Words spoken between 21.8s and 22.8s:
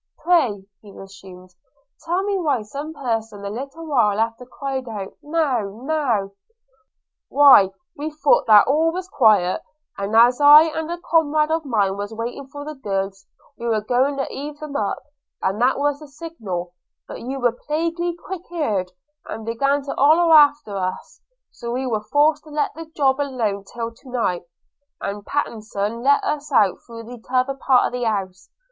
were forced to let